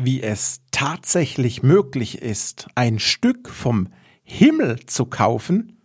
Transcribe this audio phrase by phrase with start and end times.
[0.00, 3.88] wie es tatsächlich möglich ist, ein Stück vom
[4.22, 5.82] Himmel zu kaufen,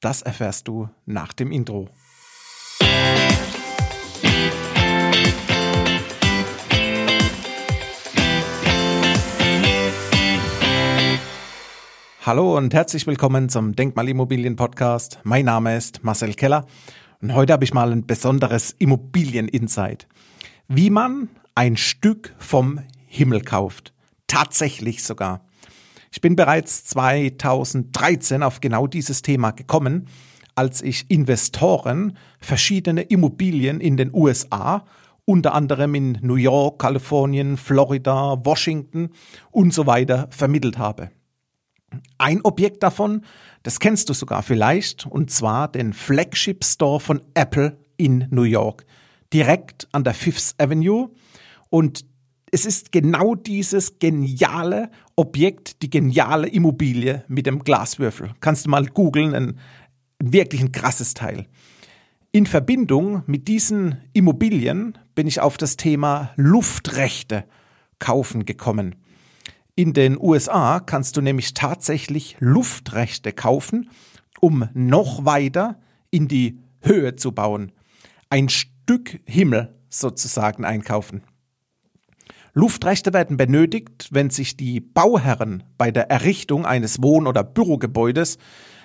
[0.00, 1.90] das erfährst du nach dem Intro.
[12.24, 15.20] Hallo und herzlich willkommen zum Denkmalimmobilien Podcast.
[15.24, 16.66] Mein Name ist Marcel Keller
[17.20, 20.08] und heute habe ich mal ein besonderes Immobilien-Insight.
[20.68, 22.80] Wie man ein Stück vom
[23.12, 23.92] Himmel kauft.
[24.26, 25.44] Tatsächlich sogar.
[26.10, 30.06] Ich bin bereits 2013 auf genau dieses Thema gekommen,
[30.54, 34.84] als ich Investoren verschiedene Immobilien in den USA,
[35.26, 39.10] unter anderem in New York, Kalifornien, Florida, Washington
[39.50, 41.10] und so weiter vermittelt habe.
[42.16, 43.24] Ein Objekt davon,
[43.62, 48.86] das kennst du sogar vielleicht, und zwar den Flagship Store von Apple in New York,
[49.34, 51.10] direkt an der Fifth Avenue.
[51.68, 52.04] Und
[52.54, 58.34] es ist genau dieses geniale Objekt, die geniale Immobilie mit dem Glaswürfel.
[58.40, 59.58] Kannst du mal googeln, ein,
[60.22, 61.46] wirklich ein krasses Teil.
[62.30, 67.44] In Verbindung mit diesen Immobilien bin ich auf das Thema Luftrechte
[67.98, 68.96] kaufen gekommen.
[69.74, 73.88] In den USA kannst du nämlich tatsächlich Luftrechte kaufen,
[74.40, 77.72] um noch weiter in die Höhe zu bauen.
[78.28, 81.22] Ein Stück Himmel sozusagen einkaufen.
[82.54, 88.38] Luftrechte werden benötigt, wenn sich die Bauherren bei der Errichtung eines Wohn- oder Bürogebäudes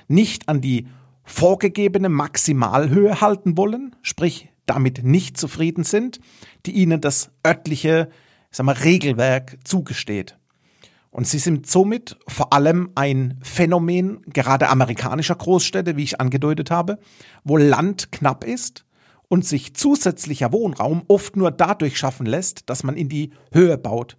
[0.08, 0.88] nicht an die
[1.24, 6.20] vorgegebene Maximalhöhe halten wollen, sprich damit nicht zufrieden sind,
[6.66, 8.10] die ihnen das örtliche
[8.52, 10.38] sag mal, Regelwerk zugesteht.
[11.10, 17.00] Und sie sind somit vor allem ein Phänomen gerade amerikanischer Großstädte, wie ich angedeutet habe,
[17.44, 18.86] wo Land knapp ist
[19.30, 24.18] und sich zusätzlicher Wohnraum oft nur dadurch schaffen lässt, dass man in die Höhe baut.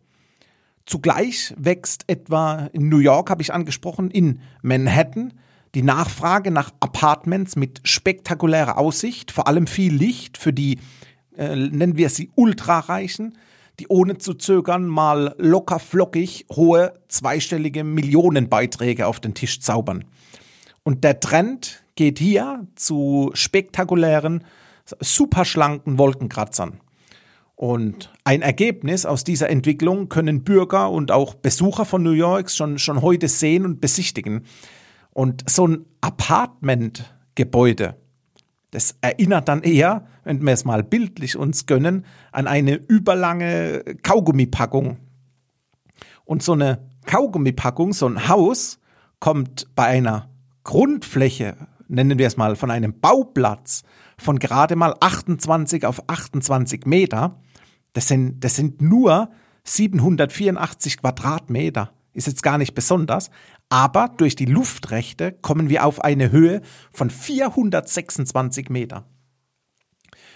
[0.87, 5.34] Zugleich wächst etwa in New York, habe ich angesprochen, in Manhattan
[5.75, 10.79] die Nachfrage nach Apartments mit spektakulärer Aussicht, vor allem viel Licht für die,
[11.36, 13.36] äh, nennen wir sie Ultrareichen,
[13.79, 20.05] die ohne zu zögern mal locker flockig hohe zweistellige Millionenbeiträge auf den Tisch zaubern.
[20.83, 24.42] Und der Trend geht hier zu spektakulären
[25.00, 26.80] superschlanken Wolkenkratzern.
[27.56, 32.78] Und ein Ergebnis aus dieser Entwicklung können Bürger und auch Besucher von New York schon,
[32.78, 34.44] schon heute sehen und besichtigen.
[35.12, 37.96] Und so ein Apartmentgebäude,
[38.70, 44.98] das erinnert dann eher, wenn wir es mal bildlich uns gönnen, an eine überlange Kaugummipackung.
[46.24, 48.78] Und so eine Kaugummipackung, so ein Haus,
[49.18, 50.28] kommt bei einer
[50.62, 51.56] Grundfläche,
[51.88, 53.82] nennen wir es mal, von einem Bauplatz
[54.18, 57.40] von gerade mal 28 auf 28 Meter.
[57.92, 59.30] Das sind, das sind nur
[59.64, 61.92] 784 Quadratmeter.
[62.12, 63.30] Ist jetzt gar nicht besonders.
[63.68, 66.62] Aber durch die Luftrechte kommen wir auf eine Höhe
[66.92, 69.05] von 426 Meter.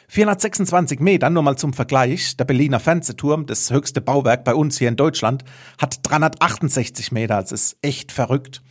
[0.08, 4.88] 426 Meter, nur mal zum Vergleich, der Berliner Fernsehturm, das höchste Bauwerk bei uns hier
[4.88, 5.42] in Deutschland,
[5.80, 7.40] hat 368 Meter.
[7.40, 8.62] Das ist echt verrückt.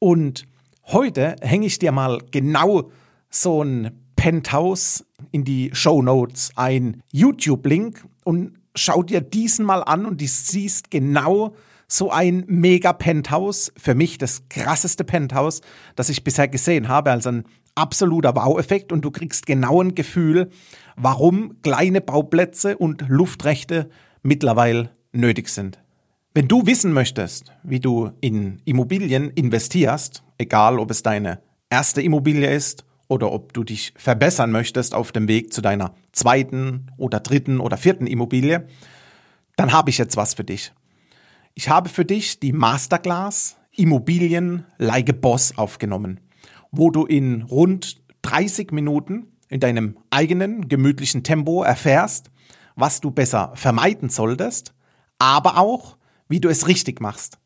[0.00, 0.46] Und
[0.86, 2.90] heute hänge ich dir mal genau
[3.30, 10.06] so ein Penthouse in die Show Notes ein YouTube-Link und schau dir diesen mal an
[10.06, 11.54] und du siehst genau
[11.86, 13.72] so ein mega Penthouse.
[13.76, 15.60] Für mich das krasseste Penthouse,
[15.96, 17.10] das ich bisher gesehen habe.
[17.10, 17.44] Also ein
[17.74, 20.50] absoluter Wow-Effekt und du kriegst genau ein Gefühl,
[20.96, 23.90] warum kleine Bauplätze und Luftrechte
[24.22, 25.83] mittlerweile nötig sind.
[26.36, 31.40] Wenn du wissen möchtest, wie du in Immobilien investierst, egal ob es deine
[31.70, 36.90] erste Immobilie ist oder ob du dich verbessern möchtest auf dem Weg zu deiner zweiten
[36.96, 38.66] oder dritten oder vierten Immobilie,
[39.54, 40.72] dann habe ich jetzt was für dich.
[41.54, 46.18] Ich habe für dich die Masterclass Immobilien a Boss aufgenommen,
[46.72, 52.32] wo du in rund 30 Minuten in deinem eigenen gemütlichen Tempo erfährst,
[52.74, 54.74] was du besser vermeiden solltest,
[55.20, 55.96] aber auch,
[56.28, 57.38] wie du es richtig machst.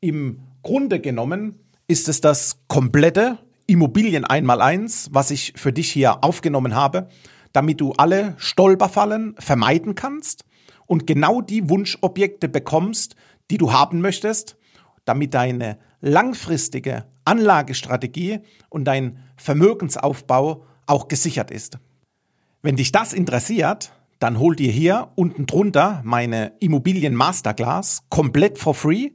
[0.00, 6.24] Im Grunde genommen ist es das komplette Immobilien einmal eins, was ich für dich hier
[6.24, 7.08] aufgenommen habe,
[7.52, 10.44] damit du alle Stolperfallen vermeiden kannst
[10.86, 13.16] und genau die Wunschobjekte bekommst,
[13.50, 14.56] die du haben möchtest,
[15.04, 18.40] damit deine langfristige Anlagestrategie
[18.70, 21.78] und dein Vermögensaufbau auch gesichert ist.
[22.62, 28.74] Wenn dich das interessiert, dann hol dir hier unten drunter meine Immobilien Masterclass komplett for
[28.74, 29.12] free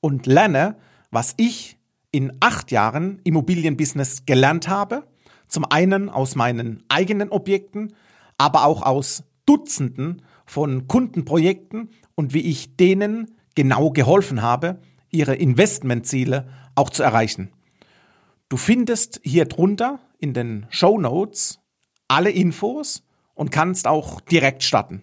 [0.00, 0.76] und lerne,
[1.10, 1.76] was ich
[2.12, 5.08] in acht Jahren Immobilienbusiness gelernt habe.
[5.48, 7.94] Zum einen aus meinen eigenen Objekten,
[8.38, 14.78] aber auch aus Dutzenden von Kundenprojekten und wie ich denen genau geholfen habe,
[15.10, 16.46] ihre Investmentziele
[16.76, 17.50] auch zu erreichen.
[18.48, 21.58] Du findest hier drunter in den Show Notes
[22.06, 23.02] alle Infos
[23.34, 25.02] und kannst auch direkt starten.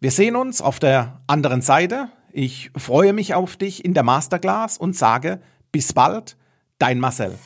[0.00, 2.08] Wir sehen uns auf der anderen Seite.
[2.32, 5.40] Ich freue mich auf dich in der Masterclass und sage
[5.72, 6.36] bis bald,
[6.78, 7.38] dein Marcel.